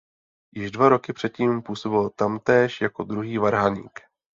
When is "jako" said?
2.81-3.03